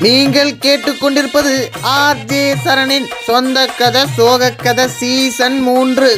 நீங்கள் 0.00 0.50
கேட்டுக்கொண்டிருப்பது 0.50 1.68
R 1.82 2.16
J 2.16 2.54
சரணின் 2.54 3.06
சொந்த 3.22 3.66
கதை 3.66 4.06
சோக 4.06 4.50
கதை 4.50 4.88
சீசன் 4.88 5.60
மூன்று. 5.60 6.16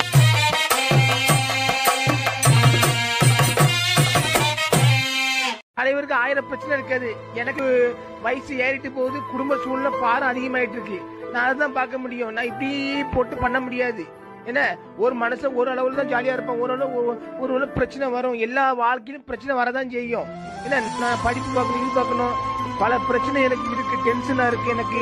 தலைவருக்கு 5.74 6.14
ஆயிரம் 6.14 6.48
பிரச்சனை 6.48 6.76
இருக்காது. 6.76 7.16
எனக்கு 7.34 7.96
வயசு 8.22 8.58
ஏறிட்டு 8.58 8.90
போகுது 8.90 9.18
குடும்ப 9.30 9.56
சூழ்நிலை 9.64 9.98
பாரம் 10.00 10.36
அதிகமாயிட்டு 10.36 10.72
இருக்கு 10.72 11.00
நான் 11.32 11.46
அதுதான் 11.46 11.72
பார்க்க 11.72 11.98
முடியும். 11.98 12.32
நான் 12.32 12.44
இப்படி 12.44 13.04
போட்டு 13.14 13.36
பண்ண 13.36 13.60
முடியாது. 13.60 14.06
என்ன? 14.44 14.76
ஒரு 14.98 15.16
மனுஷன் 15.16 15.54
ஒரு 15.54 15.72
அளவுல 15.72 16.08
தான் 16.08 16.22
ஜாலியா 16.22 16.32
இருப்பான். 16.32 16.56
ஒரு 16.56 16.72
அளவு 16.72 16.90
ஒரு- 16.90 17.38
ஒரு 17.38 17.54
அளவு 17.54 17.70
பிரச்சனை 17.70 18.08
வரும். 18.08 18.34
எல்லா 18.34 18.72
வாழ்க்கையிலும் 18.72 19.24
பிரச்சனை 19.24 19.62
வரதான் 19.62 19.92
செய்யும். 19.92 20.24
என்ன? 20.62 20.80
நான் 21.00 21.18
படிப்பு 21.22 21.52
பார்க்கணும் 21.54 21.84
இது 21.84 21.94
பார்க்கணும். 21.94 22.56
பல 22.82 22.98
பிரச்சனை 23.06 23.38
எனக்கு 23.46 23.68
இருக்கு 23.74 23.96
டென்ஷனா 24.06 24.44
இருக்கு 24.50 24.68
எனக்கு. 24.74 25.00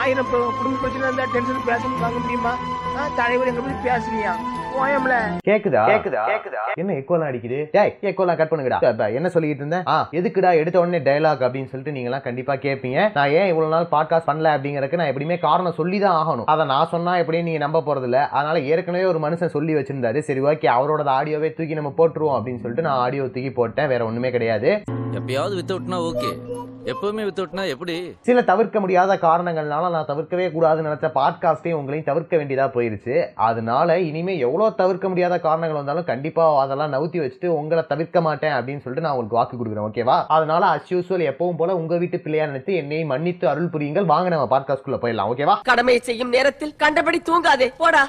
ஆயிரம் 0.00 0.30
குடும்ப 0.30 0.76
பிரச்சனை 0.80 1.04
இருந்தா 1.06 1.26
டென்ஷன் 1.34 1.68
பேச 1.68 1.82
வாங்க 2.00 2.18
முடியுமா? 2.24 2.54
தலைவர் 3.20 3.50
எங்க 3.50 3.62
போய் 3.66 3.84
பேசுறியா 3.86 4.32
போயம்ல 4.74 5.14
கேக்குதா? 5.48 5.80
கேக்குதா? 5.90 6.20
கேக்குதா? 6.30 6.60
என்ன 6.80 6.92
எக்கோலாம் 7.00 7.28
அடிக்குது? 7.30 7.58
டேய் 7.74 7.92
எக்கோலாம் 8.10 8.38
கட் 8.40 8.50
பண்ணுங்கடா. 8.52 9.08
என்ன 9.18 9.28
சொல்லிட்டு 9.34 9.62
இருந்தேன் 9.62 9.84
எதுக்குடா 10.18 10.50
எடுத்த 10.60 10.76
உடனே 10.82 11.00
டயலாக் 11.08 11.44
அப்படின்னு 11.46 11.70
சொல்லிட்டு 11.72 11.94
நீங்க 11.96 12.08
எல்லாம் 12.10 12.24
கண்டிப்பா 12.28 12.54
கேட்பீங்க 12.64 13.00
நான் 13.16 13.34
ஏன் 13.40 13.50
இவ்வளவு 13.52 13.74
நாள் 13.74 13.90
பாட்காஸ்ட் 13.94 14.28
பண்ணல 14.30 14.54
அப்படிங்கறதுக்கு 14.54 15.00
நான் 15.00 15.10
எப்படியுமே 15.12 15.38
காரணம் 15.46 15.78
சொல்லி 15.80 16.00
தான் 16.04 16.16
ஆகணும். 16.20 16.48
அதை 16.54 16.66
நான் 16.72 16.90
சொன்னா 16.94 17.14
எப்படியும் 17.22 17.48
நீங்க 17.48 17.62
நம்ப 17.66 17.82
போறது 17.88 18.08
இல்ல 18.10 18.20
அதனால 18.38 18.60
ஏற்கனவே 18.72 19.04
ஒரு 19.12 19.20
மனுஷன் 19.26 19.54
சொல்லி 19.56 19.74
வச்சிருந்தாரு. 19.80 20.22
சரி 20.30 20.42
ஓகே 20.50 20.70
அவரோட 20.78 21.04
ஆடியோவே 21.18 21.50
தூக்கி 21.58 21.78
நம்ம 21.80 21.92
போட்டுருவோம் 22.00 22.38
அப்படின்னு 22.38 22.62
சொல்லிட்டு 22.64 22.88
நான் 22.88 23.02
ஆடியோ 23.06 23.26
தூக்கி 23.36 23.52
போட்டேன். 23.60 23.90
வேற 23.94 24.04
ஒண்ணுமே 24.10 24.30
கிடையாது. 24.38 24.70
எப்பயாவது 25.18 25.54
வித்தவுட்னா 25.60 26.00
ஓகே 26.10 26.30
எப்பவுமே 26.84 27.22
வித்தவுட்னா 27.24 27.68
எப்படி? 27.68 28.16
சில 28.20 28.42
தவிர்க்க 28.42 28.80
முடியாத 28.80 29.16
காரணங்கள்னால 29.16 29.90
நான் 29.90 30.06
தவிர்க்கவே 30.06 30.46
கூடாதுன்னு 30.54 30.88
நினைச்ச 30.88 31.10
பாட்காஸ்டே 31.14 31.72
உங்களையும் 31.72 32.04
தவிர்க்க 32.04 32.36
வேண்டியதா 32.36 32.66
போயிருச்சு. 32.74 33.26
அதனால 33.34 33.98
இனிமே 33.98 34.38
எவ்வளவு 34.38 34.74
தவிர்க்க 34.74 35.08
முடியாத 35.08 35.40
காரணங்கள் 35.40 35.78
வந்தாலும் 35.78 36.04
கண்டிப்பா 36.04 36.60
அதெல்லாம் 36.60 36.92
நவுத்தி 36.92 37.16
வச்சுட்டு 37.16 37.46
உங்களை 37.46 37.84
தவிர்க்க 37.88 38.20
மாட்டேன் 38.20 38.52
அப்படின்னு 38.52 38.84
சொல்லிட்டு 38.86 39.00
நான் 39.00 39.16
உங்களுக்கு 39.16 39.36
வாக்கு 39.36 39.56
கொடுக்குறேன் 39.56 39.86
ஓகேவா 39.88 40.24
அதனால 40.28 40.66
அஸ் 40.66 40.92
யூஸ்வல் 40.92 41.28
எப்பவும் 41.30 41.56
போல 41.56 41.76
உங்க 41.76 41.96
வீட்டு 41.96 42.20
பிள்ளையா 42.20 42.46
நினைத்து 42.46 42.74
என்னை 42.74 43.04
மன்னித்து 43.04 43.48
அருள் 43.48 43.68
புரியுங்கள். 43.68 44.04
வாங்க 44.04 44.28
நம்ம 44.28 44.58
பாட்காஸ்ட்குள்ள 44.58 44.98
போயிடலாம் 45.02 45.30
ஓகேவா 45.34 45.56
கடமை 45.62 45.98
செய்யும் 45.98 46.28
நேரத்தில் 46.28 46.76
கண்டபடி 46.76 47.22
தூங்காதே. 47.30 47.72
போடா. 47.78 48.08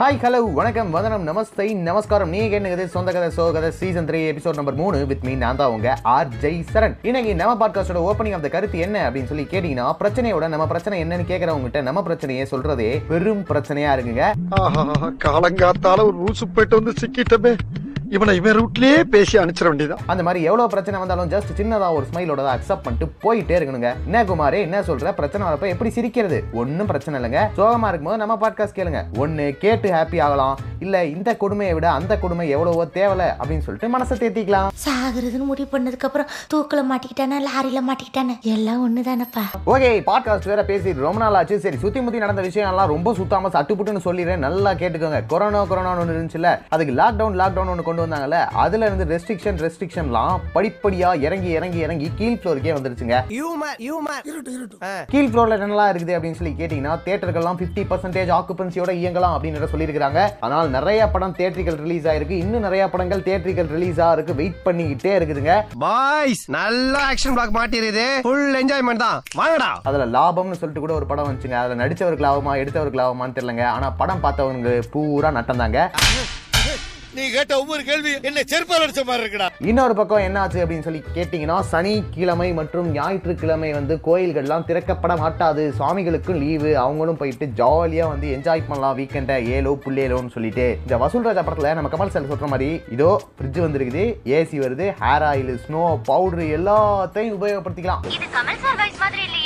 ஹாய் 0.00 0.18
ஹலோ 0.22 0.38
வணக்கம் 0.58 0.90
வதனம் 0.94 1.24
நமஸ்தை 1.28 1.66
நமஸ்காரம். 1.86 2.30
நீங்க 2.34 2.46
கேட்டுக்கிறது 2.52 2.84
சொந்த 2.94 3.12
கதை 3.12 3.28
சோ 3.36 3.44
கதை 3.56 3.70
சீசன் 3.80 4.06
த்ரீ 4.08 4.20
எபிசோட் 4.28 4.58
நம்பர் 4.58 4.78
மூணு 4.80 5.06
வித் 5.10 5.24
மீ 5.26 5.32
நான் 5.42 5.58
தான் 5.60 5.72
உங்க 5.74 5.88
ஆர் 6.12 6.30
ஜெய் 6.42 6.56
சரண். 6.72 6.94
இன்னைக்கு 7.08 7.32
நம்ம 7.40 7.52
பாட்காஸ்டோட 7.62 8.00
ஓப்பனிங் 8.10 8.34
ஆஃப் 8.36 8.44
த 8.46 8.48
கருத்து 8.54 8.78
என்ன 8.86 9.10
அப்படின்னு 9.10 9.30
சொல்லி 9.32 9.44
கேட்டீங்கன்னா 9.50 9.86
பிரச்சனையோட 10.00 10.48
நம்ம 10.54 10.66
பிரச்சனை 10.72 11.02
என்னன்னு 11.04 11.28
கேட்கறவங்ககிட்ட 11.32 11.82
நம்ம 11.88 12.02
பிரச்சனையை 12.08 12.46
சொல்றதே 12.50 12.90
பெரும் 13.10 13.44
பிரச்சனையா 13.52 13.92
இருக்குங்க. 13.96 14.24
காலங்காத்தால 15.26 16.06
ஒரு 16.08 16.18
ரூசு 16.24 16.48
போயிட்டு 16.54 16.80
வந்து 16.80 16.94
சிக்கிட்டமே. 17.02 17.54
இவனை 18.14 18.36
இவன் 18.36 18.56
ரூட்லயே 18.56 19.02
பேசி 19.02 19.38
அனுப்பிச்சிட 19.38 19.68
வேண்டியதான் 19.68 20.02
அந்த 20.06 20.22
மாதிரி 20.22 20.44
எவ்வளவு 20.44 20.68
பிரச்சனை 20.68 21.00
வந்தாலும் 21.00 21.30
ஜஸ்ட் 21.30 21.52
சின்னதா 21.56 21.86
ஒரு 21.94 22.06
ஸ்மைலோட 22.10 22.42
அக்செப்ட் 22.54 22.82
பண்ணிட்டு 22.82 23.06
போயிட்டே 23.22 23.58
இருக்கணுங்க. 23.58 23.94
என்ன 24.04 24.24
குமாரே 24.24 24.58
என்ன 24.60 24.80
சொல்ற? 24.80 25.12
பிரச்சனை 25.12 25.46
வரப்ப 25.46 25.68
எப்படி 25.68 25.90
சிரிக்கிறது? 25.90 26.44
ஒன்னும் 26.52 26.86
பிரச்சனை 26.86 27.20
இல்லைங்க. 27.20 27.42
சோகமா 27.56 27.88
இருக்கும்போது 27.88 28.16
நம்ம 28.16 28.36
பாட்காஸ்ட் 28.42 28.76
கேளுங்க. 28.78 29.18
ஒன்னு 29.18 29.56
கேட்டு 29.58 29.90
ஹாப்பி 29.90 30.22
ஆகலாம். 30.22 30.58
இல்ல 30.78 31.04
இந்த 31.04 31.36
கொடுமையை 31.36 31.74
விட 31.74 31.90
அந்த 31.90 32.18
கொடுமை 32.18 32.48
எவ்வளவோ 32.48 32.84
தேவல 32.84 33.22
அப்படின்னு 33.42 33.64
சொல்லிட்டு 33.66 33.90
மனசை 33.94 34.18
தேத்திக்கலாம். 34.22 34.68
சாகுறதுன்னு 34.84 35.48
முடிவு 35.50 35.78
பண்ணதுக்கு 35.78 36.06
அப்புறம் 36.08 36.28
தூக்கில் 36.48 36.84
மாட்டிக்கிட்டானே? 36.92 37.38
லாரியில 37.48 37.82
மாட்டிக்கிட்டானே? 37.88 38.36
எல்லாம் 38.40 38.82
ஒண்ணுதானப்பா. 38.84 39.44
ஓகே 39.66 39.90
பாட்காஸ்ட் 40.10 40.50
வேற 40.52 40.64
பேசி 40.64 40.92
ரொம்ப 40.92 41.18
நாள் 41.18 41.34
ஆச்சு. 41.34 41.60
சரி 41.60 41.76
சுத்தி 41.76 42.00
முத்தி 42.00 42.18
நடந்த 42.18 42.42
விஷயம் 42.42 42.70
எல்லாம் 42.70 42.88
ரொம்ப 42.88 43.14
சுத்தாம 43.14 43.52
சட்டுப்புட்டுன்னு 43.56 44.04
சொல்லிடுறேன். 44.04 44.44
நல்லா 44.48 44.72
கேட்டுக்கோங்க. 44.72 45.22
கொரோனா 45.26 45.64
கொரோனா 45.64 45.98
ஒன்று 45.98 46.20
இருந்துச்சுல 46.20 46.58
அதுக்கு 46.68 46.94
லாக்டவுன் 47.02 47.40
லாக்டவுன் 47.42 47.72
ஒன்று 47.74 47.82
கொண்டு 47.82 48.00
வந்தாங்கல்ல 48.04 48.40
அதுல 48.64 48.86
இருந்து 48.90 49.06
ரெஸ்ட்ரிக்ஷன் 49.14 49.60
ரெஸ்ட்ரிக்ஷன்லாம் 49.64 50.36
படிப்படியா 50.54 51.10
இறங்கி 51.26 51.50
இறங்கி 51.58 51.78
இறங்கி 51.86 52.10
கீழ் 52.20 52.38
ஃப்ளோருக்கே 52.42 52.74
வந்துருச்சுங்க. 52.76 53.16
கீழ் 55.12 55.30
ஃப்ளோர்ல 55.30 55.56
என்னெல்லாம் 55.58 55.90
இருக்குது 55.92 56.16
அப்படின்னு 56.16 56.38
சொல்லி 56.40 56.54
கேட்டீங்கன்னா 56.60 56.94
தேட்டர்கள்லாம் 57.06 57.58
ஃபிஃப்டி 57.60 57.84
பர்சன்டேஜ் 57.92 58.32
ஆக்குபன்சியோட 58.38 58.92
இயங்கலாம் 59.02 59.34
அப்படின்னு 59.36 59.70
சொல்லியிருக்காங்க 59.74 60.20
ஆனால் 60.46 60.70
நிறைய 60.76 61.00
படம் 61.14 61.36
தேட்டரிக்கல் 61.38 61.78
ரிலீஸ் 61.84 62.06
ஆயிருக்கு. 62.12 62.36
இன்னும் 62.44 62.66
நிறைய 62.66 62.82
படங்கள் 62.94 63.24
தேட்டரிக்கல் 63.28 63.70
ரிலீஸ் 63.76 64.00
ஆகிறதுக்கு 64.06 64.38
வெயிட் 64.40 64.60
பண்ணிக்கிட்டே 64.66 65.12
இருக்குதுங்க. 65.18 65.54
பாய்ஸ் 65.84 66.44
நல்ல 66.58 66.92
ஆக்ஷன் 67.10 67.36
பிளாக் 67.36 67.56
மாட்டிருது 67.58 68.06
ஃபுல் 68.26 68.56
என்ஜாய்மெண்ட் 68.62 69.04
தான். 69.06 69.18
வாங்கடா. 69.40 69.70
அதுல 69.90 70.06
லாபம்னு 70.16 70.60
சொல்லிட்டு 70.60 70.84
கூட 70.84 70.94
ஒரு 71.00 71.06
படம் 71.12 71.28
வந்துச்சுங்க. 71.28 71.58
அதுல 71.62 71.80
நடிச்சவருக்கு 71.84 72.26
லாபமா 72.28 72.54
எடுத்தவருக்கு 72.62 73.02
லாபமான்னு 73.02 73.36
தெரியலங்க. 73.38 73.66
ஆனா 73.76 73.90
படம் 74.02 74.24
பார்த்தவங்க 74.24 74.78
பூரா 74.94 75.30
நட்டம் 75.38 75.62
தாங்க 75.64 75.88
நீ 77.16 77.24
கேட்ட 77.32 77.52
ஒவ்வொரு 77.62 77.82
கேள்வி 77.88 78.12
என்ன 78.28 78.42
செருப்பால் 78.50 78.82
அடிச்ச 78.84 79.02
மாதிரி 79.08 79.22
இருக்குடா. 79.22 79.48
இன்னொரு 79.70 79.94
பக்கம் 79.98 80.22
என்ன 80.26 80.36
ஆச்சு 80.42 80.60
அப்படின்னு 80.62 80.86
சொல்லி 80.86 81.00
கேட்டீங்கன்னா 81.16 81.56
சனிக்கிழமை 81.72 82.46
மற்றும் 82.58 82.88
ஞாயிற்றுக்கிழமை 82.96 83.70
வந்து 83.76 83.94
கோயில்கள்லாம் 84.06 84.64
திறக்கப்பட 84.68 85.14
மாட்டாது. 85.22 85.64
சுவாமிகளுக்கும் 85.78 86.40
லீவு. 86.44 86.70
அவங்களும் 86.84 87.18
போயிட்டு 87.22 87.48
ஜாலியா 87.60 88.06
வந்து 88.12 88.28
என்ஜாய் 88.36 88.66
பண்ணலாம். 88.68 88.96
வீக்கெண்டை 89.00 89.36
ஏலோ 89.56 89.74
புள்ளேலோன்னு 89.84 90.34
சொல்லிட்டு. 90.36 90.66
இந்த 90.84 90.96
வசூல் 91.04 91.28
ராஜா 91.28 91.44
படத்துல 91.48 91.74
நம்ம 91.78 91.90
கமல் 91.94 92.14
சார் 92.16 92.30
சொல்ற 92.32 92.48
மாதிரி 92.54 92.70
இதோ 92.96 93.10
ஃப்ரிட்ஜ் 93.36 93.62
வந்துருக்குது 93.66 94.04
ஏசி 94.38 94.58
வருது 94.64 94.88
ஹேர் 95.02 95.26
ஆயில் 95.32 95.54
ஸ்னோ 95.66 95.84
பவுடர் 96.10 96.46
எல்லாத்தையும் 96.58 97.36
உபயோகப்படுத்திக்கலாம். 97.40 98.02
ஆ 98.08 99.41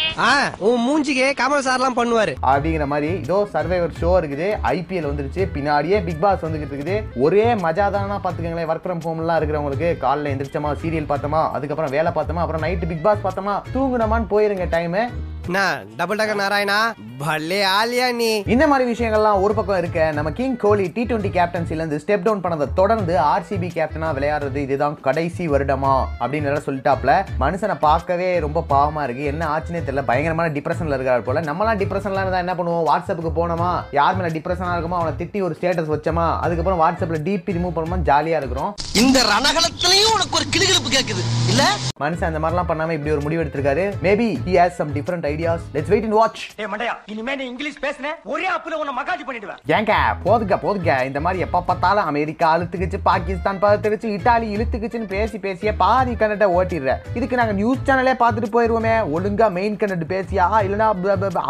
உன் 0.66 0.84
மூஞ்சிக்கு 0.86 1.26
கமல் 1.40 1.64
சார்லாம் 1.66 1.96
பண்ணுவாரு. 1.98 2.32
அப்படிங்கிற 2.50 2.84
மாதிரி 2.92 3.08
இதோ 3.24 3.38
சர்வைவர் 3.54 3.96
ஷோ 4.00 4.10
இருக்குது. 4.20 4.46
ஐபிஎல் 4.74 5.08
வந்துருச்சு. 5.08 5.42
பின்னாடியே 5.56 5.98
பிக் 6.06 6.22
பாஸ் 6.24 6.44
வந்துகிட்டு 6.46 6.76
இருக்குது. 6.76 6.96
ஒரே 7.24 7.46
மஜாதானா 7.64 8.18
பாத்துக்கங்களேன் 8.26 8.70
ஒர்க் 8.72 8.86
ஃப்ரம் 8.86 9.04
ஹோம்லாம் 9.06 9.38
இருக்கிறவங்களுக்கு. 9.40 9.90
காலைல 10.04 10.32
எந்திரிச்சோமா 10.34 10.72
சீரியல் 10.84 11.10
பார்த்தோமா 11.12 11.42
அதுக்கப்புறம் 11.58 11.94
வேலை 11.96 12.12
பார்த்தோமா 12.18 12.44
அப்புறம் 12.44 12.64
நைட்டு 12.66 12.90
பிக் 12.92 13.06
பாஸ் 13.08 13.24
பார்த்தோமா 13.26 13.56
தூங்குனமான்னு 13.74 14.32
போயிருங்க 14.34 14.68
டைம் 14.76 14.96
என்ன 15.00 15.60
டபுள் 15.98 16.20
டக்கர் 16.20 16.42
நாராயணா? 16.44 16.78
பல்லே 17.20 17.60
ஆலியா 17.76 18.14
நீ. 18.14 18.42
இந்த 18.46 18.66
மாதிரி 18.66 18.92
விஷயங்கள்லாம் 18.92 19.40
ஒரு 19.40 19.54
பக்கம் 19.54 19.78
இருக்க 19.78 20.12
நம்ம 20.12 20.30
கிங் 20.30 20.56
கோலி 20.56 20.90
டி 20.94 21.02
டுவெண்ட்டி 21.04 21.32
கேப்டன்சில 21.36 21.70
இருந்து 21.70 22.02
ஸ்டெப் 22.06 22.22
டவுன் 22.22 22.40
பண்ணதை 22.40 22.68
தொடர்ந்து 22.74 23.18
ஆர்சிபி 23.18 23.68
கேப்டனா 23.74 24.10
விளையாடுறது 24.16 24.56
இதுதான் 24.56 25.00
கடைசி 25.00 25.48
வருடமா 25.48 26.04
அப்படின்னு 26.20 26.54
சொல்லிட்டாப்ல. 26.66 27.26
மனுஷனை 27.40 27.78
பார்க்கவே 27.78 28.38
ரொம்ப 28.38 28.64
பாவமா 28.70 29.02
இருக்கு. 29.02 29.24
என்ன 29.24 29.46
ஆச்சுன்னே 29.56 29.74
தெரியல. 29.74 30.02
பயங்கரமான 30.02 30.52
டிப்ரெஷன்ல 30.52 30.98
இருக்காரு 30.98 31.20
போல. 31.20 31.40
நம்மலாம் 31.40 31.78
டிப்ரெஷன்ல 31.78 32.20
இருந்தா 32.20 32.38
என்ன 32.38 32.54
பண்ணுவோம்? 32.54 32.84
வாட்ஸ்அப்புக்கு 32.92 33.32
போனோமா? 33.36 33.82
யார் 33.90 34.16
மேல 34.16 34.28
டிப்ரெஷனா 34.28 34.74
இருக்குமோ 34.76 34.98
அவனை 35.00 35.12
திட்டி 35.18 35.42
ஒரு 35.42 35.56
ஸ்டேட்டஸ் 35.60 35.92
வச்சோமா? 35.94 36.38
அதுக்கப்புறம் 36.40 36.80
வாட்ஸ்அப்ல 36.80 37.26
டிபி 37.26 37.54
ரிமூவ் 37.58 37.76
பண்ணுமா 37.76 37.98
ஜாலியா 38.04 38.36
இருக்கிறோம். 38.36 38.74
இந்த 38.94 39.22
ரணகலத்திலையும் 39.22 40.12
உனக்கு 40.14 40.34
ஒரு 40.34 40.44
கிளுகிழப்பு 40.56 40.92
கேக்குது. 40.92 41.48
இல்ல? 41.48 41.62
மனுஷன் 42.00 42.24
அந்த 42.24 42.38
மாதிரிலாம் 42.38 42.70
பண்ணாம 42.70 42.90
இப்படி 42.90 43.10
ஒரு 43.10 43.20
முடிவு 43.20 43.44
எடுத்திருக்காரு. 43.44 43.92
Maybe 44.02 44.38
he 44.46 44.50
has 44.50 44.78
some 44.80 44.94
different 44.94 45.26
ideas 45.32 45.64
let's 45.74 45.88
wait 45.88 46.02
and 46.02 46.12
watch 46.12 46.44
ஏ 46.60 46.64
மண்டையா. 46.64 46.94
இனிமே 47.12 47.34
நீ 47.34 47.44
இங்கிலீஷ் 47.44 47.78
பேசுன 47.82 48.06
ஒரே 48.24 48.46
அப்புல 48.48 48.76
உன்னை 48.78 48.92
மகாஜி 48.98 49.24
பண்ணிடுவேன். 49.26 49.58
ஏங்க 49.66 49.92
போதுங்க 50.24 50.54
போதுங்க. 50.62 51.04
இந்த 51.04 51.20
மாதிரி 51.20 51.42
எப்ப 51.42 51.60
பார்த்தாலும் 51.66 52.04
அமெரிக்கா 52.04 52.46
அழுத்துக்குச்சு 52.56 52.98
பாகிஸ்தான் 53.02 53.60
பார்த்துருச்சு 53.62 54.08
இட்டாலி 54.14 54.46
இழுத்துக்குச்சுன்னு 54.54 55.06
பேசி 55.06 55.38
பேசியே 55.38 55.72
பாதி 55.72 56.12
கன்னட 56.12 56.46
ஓட்டிடுற. 56.56 56.94
இதுக்கு 57.14 57.36
நாங்க 57.36 57.52
நியூஸ் 57.52 57.84
சேனலே 57.84 58.14
பார்த்துட்டு 58.22 58.48
போயிருவோமே. 58.56 58.94
ஒழுங்கா 59.16 59.50
மெயின் 59.58 59.76
கன்னட் 59.76 60.02
பேசியா 60.14 60.46
இல்லைன்னா 60.64 60.88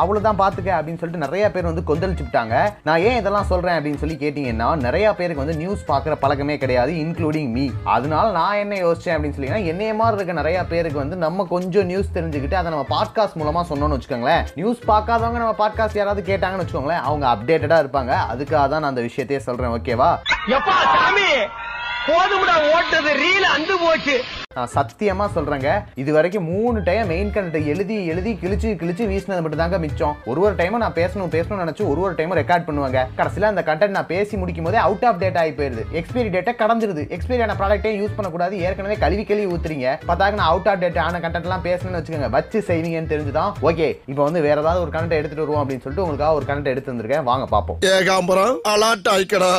அவ்வளவுதான் 0.03 0.41
பாத்துக்க 0.43 0.71
அப்படின்னு 0.79 1.01
சொல்லிட்டு 1.03 1.25
நிறைய 1.27 1.51
பேர் 1.51 1.71
வந்து 1.71 1.85
கொந்தளிச்சு 1.91 2.27
விட்டாங்க 2.27 2.55
நான் 2.83 3.01
ஏன் 3.01 3.17
இதெல்லாம் 3.17 3.49
சொல்றேன் 3.53 3.79
அப்படின்னு 3.79 4.03
சொல்லி 4.03 4.19
கேட்டீங்கன்னா 4.25 4.69
நிறைய 4.77 5.15
பேருக்கு 5.15 5.45
வந்து 5.45 5.57
நியூஸ் 5.63 5.89
பார்க்குற 5.89 6.17
பழக்கமே 6.21 6.59
கிடையாது 6.59 6.93
இன்க்ளூடிங் 6.93 7.51
மீ 7.57 7.67
அதனால 7.97 8.31
நான் 8.39 8.61
என்ன 8.65 8.75
யோசிச்சேன் 8.75 9.17
அப்படின்னு 9.17 9.39
சொல்லி 9.41 9.67
என்னைய 9.73 9.95
மாதிரி 9.95 10.17
இருக்க 10.17 10.41
நிறைய 10.43 10.65
பேருக்கு 10.75 11.03
வந்து 11.05 11.17
நம்ம 11.17 11.49
கொஞ்சம் 11.55 11.91
நியூஸ் 11.93 12.15
தெரிஞ்சுக்கிட்டு 12.15 12.61
அதை 12.61 12.77
நம்ம 12.77 12.87
பாட்காஸ்ட் 12.97 13.41
மூலமா 13.41 13.65
சொன்னோம்னு 13.73 13.99
வச்சுக்கோங்களேன். 13.99 14.47
நியூஸ் 14.55 14.87
பார்க்காதவங்க 14.93 15.45
நம்ம 15.47 15.59
பாட்காஸ்ட் 15.59 15.99
யாராவது 15.99 16.23
கேட்டாங்கன்னு 16.29 16.63
வச்சுக்கோங்களேன் 16.63 17.05
அவங்க 17.09 17.27
அப்டேட்டடா 17.33 17.77
இருப்பாங்க. 17.83 18.13
அதுக்காக 18.33 18.65
தான் 18.73 18.83
நான் 18.83 18.93
அந்த 18.93 19.03
விஷயத்தையே 19.09 19.41
சொல்றேன் 19.49 19.75
ஓகேவா 19.77 20.09
எப்பா 20.55 20.77
சாமி 20.95 21.29
போதும்டா 22.09 22.57
ஓட்டது 22.75 23.13
ரீல் 23.23 23.47
அந்து 23.55 23.77
போச்சு. 23.85 24.17
நான் 24.57 24.71
சத்தியமா 24.75 25.27
சொல்றேங்க 25.35 25.85
இது 25.95 26.13
வரைக்கும் 26.13 26.45
மூணு 26.45 26.83
டைம் 26.83 27.07
மெயின் 27.07 27.33
கண்டை 27.33 27.67
எழுதி 27.67 28.07
எழுதி 28.07 28.39
கிழிச்சு 28.43 28.71
கிழிச்சு 28.83 29.05
வீசினது 29.11 29.41
மட்டும் 29.41 29.59
தாங்க 29.59 29.79
மிச்சம். 29.79 30.17
ஒரு 30.25 30.41
ஒரு 30.41 30.55
டைமும் 30.55 30.77
நான் 30.77 30.93
பேசணும் 30.93 31.33
பேசணும்னு 31.35 31.65
நினைச்சு 31.65 31.89
ஒரு 31.89 32.01
ஒரு 32.01 32.13
டைமும் 32.13 32.39
ரெக்கார்ட் 32.43 32.67
பண்ணுவாங்க. 32.69 33.07
கடைசியில் 33.17 33.49
அந்த 33.49 33.63
கண்டென்ட் 33.67 33.89
நான் 33.89 34.07
பேசி 34.07 34.37
முடிக்கும் 34.37 34.65
போதே 34.65 34.77
அவுட் 34.77 35.05
ஆஃப் 35.05 35.19
டேட் 35.19 35.37
ஆகி 35.37 35.51
போயிருது. 35.51 35.85
எக்ஸ்பைரி 35.93 36.31
டேட்டை 36.37 36.55
கடந்துருது. 36.59 37.03
எக்ஸ்பைரி 37.17 37.43
ஆன 37.43 37.57
ப்ராடக்ட்டே 37.61 37.93
யூஸ் 37.99 38.17
பண்ணக்கூடாது. 38.17 38.59
ஏற்கனவே 38.61 38.97
கழுவி 38.97 39.25
கழுவி 39.25 39.55
ஊத்துறீங்க. 39.55 39.99
பார்த்தாக்க 40.09 40.39
நான் 40.41 40.49
அவுட் 40.53 40.69
ஆஃப் 40.69 40.79
டேட் 40.79 40.99
ஆன 40.99 41.19
கண்டென்ட் 41.19 41.41
எல்லாம் 41.41 41.65
பேசணும்னு 41.65 41.97
வச்சுக்கோங்க. 41.99 42.31
வச்சு 42.31 42.65
செய்வீங்கன்னு 42.67 43.13
தெரிஞ்சுதான் 43.13 43.53
ஓகே 43.63 43.99
இப்போ 44.07 44.23
வந்து 44.23 44.41
வேற 44.41 44.61
ஏதாவது 44.61 44.81
ஒரு 44.81 44.91
கண்டென்ட் 44.91 45.19
எடுத்துட்டு 45.21 45.47
வருவோம் 45.47 45.69
அப்படின்னு 45.69 45.81
சொல்லிட்டு 45.81 46.09
உங்களுக்காக 46.09 46.35
ஒரு 46.35 46.45
கண்டென்ட் 46.49 46.75
எடுத்து 46.75 46.93
வந்திருக்கேன். 46.93 47.23
வாங்க 47.23 47.47
பார்ப்போம். 47.47 47.79
ஏகாம்பரம் 47.81 48.57
அலாட் 48.69 49.09
ஆயிக்கடா 49.11 49.53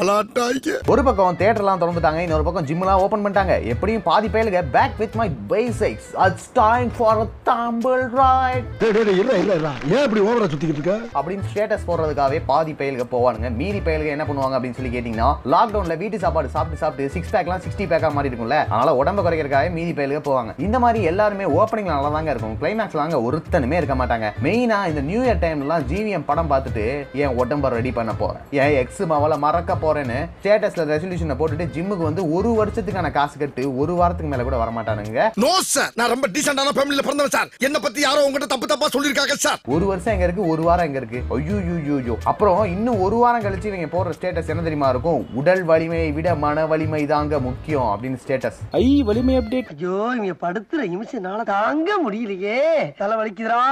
அலாட் 0.00 0.42
ஆயிக்க. 0.46 0.88
ஒரு 0.88 1.04
பக்கம் 1.04 1.36
தேட்டர்லாம் 1.38 1.82
திறந்துட்டாங்க 1.82 2.18
இன்னொரு 2.18 2.44
பக்கம் 2.44 2.66
ஜிம்லாம் 2.66 3.00
ஓப்பன் 3.04 3.26
பண்ணிட்டாங்க. 3.26 3.62
எப்படியும் 3.62 4.02
பாதி 4.14 4.28
பயலுக 4.34 4.58
back 4.74 4.98
with 4.98 5.14
my 5.18 5.26
basics 5.52 6.08
it's 6.24 6.48
time 6.58 6.90
for 6.96 7.20
a 7.22 7.24
Tamil 7.48 8.02
right 8.18 8.82
இல்ல 9.20 9.32
இல்ல 9.42 9.54
இல்ல. 9.58 9.68
ஏன் 9.94 10.04
இப்படி 10.06 10.20
ஓவரா 10.26 10.46
சுத்திக்கிட்டு 10.52 10.78
இருக்க? 10.78 10.94
அப்படின்னு 11.18 11.44
ஸ்டேட்டஸ் 11.52 11.86
போடுறதுக்காகவே 11.88 12.38
பாதி 12.50 12.72
பயலுக 12.80 13.04
போவானுங்க. 13.14 13.48
மீதி 13.60 13.78
பயலுக 13.86 14.10
என்ன 14.16 14.24
பண்ணுவாங்க 14.28 14.56
அப்படின்னு 14.56 14.78
சொல்லி 14.78 14.92
கேட்டீங்கன்னா 14.96 15.30
லாக்டவுன்ல 15.54 15.96
வீட்டு 16.02 16.18
சாப்பாடு 16.24 16.48
சாப்பிட்டு 16.56 16.80
சாப்பிட்டு 16.82 17.12
சிக்ஸ் 17.14 17.32
பேக்லாம் 17.34 17.62
சிக்ஸ்டி 17.64 17.86
பேக்கா 17.92 18.10
மாதிரி 18.16 18.30
இருக்கும்ல. 18.30 18.58
அதனால 18.66 18.92
உடம்ப 19.00 19.24
குறைக்கிறதுக்காக 19.26 19.72
மீதி 19.78 19.94
பயலுக 19.98 20.20
போவாங்க. 20.28 20.54
இந்த 20.66 20.78
மாதிரி 20.84 21.02
எல்லாருமே 21.12 21.48
ஓப்பனிங்ல 21.58 21.94
நல்லா 21.96 22.12
தாங்க 22.18 22.30
இருக்கும். 22.34 22.56
கிளைமேக்ஸ்ல 22.62 23.04
அங்க 23.06 23.20
ஒருத்தனுமே 23.28 23.80
இருக்க 23.80 23.96
மாட்டாங்க. 24.02 24.30
மெயினா 24.46 24.78
இந்த 24.92 25.04
நியூ 25.10 25.22
இயர் 25.24 25.42
டைம்லாம் 25.46 25.88
ஜிவிஎம் 25.92 26.28
படம் 26.30 26.52
பார்த்துட்டு 26.54 26.86
என் 27.24 27.36
உடம்ப 27.42 27.72
ரெடி 27.76 27.92
பண்ண 27.98 28.14
போறேன் 28.22 28.46
என் 28.62 28.76
எக்ஸ் 28.84 29.02
மாவல 29.14 29.40
மறக்க 29.46 29.78
போறேன்னு? 29.86 30.20
ஸ்டேட்டஸ்ல 30.42 30.88
ரெசல்யூஷனை 30.94 31.38
போட்டுட்டு 31.42 31.68
ஜிம்முக்கு 31.78 32.08
வந்து 32.10 32.24
ஒரு 32.38 32.52
வருஷத்துக்கான 32.62 33.12
காசு 33.18 33.38
கட்டு 33.44 33.62
ஒரு 33.82 34.02
வாரத்துக்கு 34.04 34.32
மேல 34.32 34.46
கூட 34.48 34.58
வரமாட்டானுங்க. 34.62 35.20
நோ 35.44 35.52
சார் 35.72 35.92
நான் 35.94 36.12
ரொம்ப 36.14 36.26
டீசென்டான 36.34 36.74
ஃபேமிலில 36.76 37.04
பிறந்தவன் 37.06 37.34
சார் 37.36 37.50
என்ன 37.68 37.76
பத்தி 37.78 38.00
யாரோ 38.00 38.24
உங்ககிட்ட 38.26 38.46
தப்பு 38.46 38.66
தப்பா 38.66 38.88
சொல்லிருக்காங்க 38.94 39.36
சார் 39.46 39.60
ஒரு 39.74 39.84
வருஷம் 39.86 40.14
எங்க 40.14 40.26
இருக்கு 40.28 40.48
ஒரு 40.52 40.62
வாரம் 40.62 40.86
எங்க 40.86 40.98
இருக்கு? 41.02 41.20
ஐயோ 41.36 41.56
ஐயோ 41.96 42.14
அப்புறம் 42.24 42.60
இன்னும் 42.66 43.00
ஒரு 43.00 43.16
வாரம் 43.16 43.44
கழிச்சு 43.44 43.70
இவங்க 43.70 43.88
போடுற 43.94 44.12
ஸ்டேட்டஸ் 44.18 44.50
என்ன 44.52 44.62
தெரியுமா 44.62 44.88
இருக்கும்? 44.88 45.20
உடல் 45.34 45.62
வலிமையை 45.64 46.10
விட 46.12 46.34
மன 46.44 46.66
வலிமை 46.66 47.02
தாங்க 47.06 47.38
முக்கியம் 47.40 47.88
அப்படின்னு 47.92 48.20
ஸ்டேட்டஸ் 48.24 48.60
ஐ 48.80 48.84
வலிமை 49.08 49.36
அப்டேட் 49.40 49.72
ஐயோ 49.74 49.96
இங்க 50.18 50.34
படுத்துற 50.44 50.80
நிமிஷம்னால 50.94 51.42
தாங்க 51.54 51.90
முடியலையே. 52.04 52.60
தலை 52.98 53.16
வலிக்குதுடா. 53.20 53.62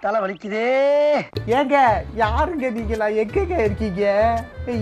தலை 0.00 0.20
வலிக்குதே. 0.20 0.66
ஏங்க 1.58 1.76
யாருங்க 2.16 2.70
நீங்களா 2.70 3.08
எங்கங்க 3.22 3.56
இருக்கீங்க? 3.64 4.04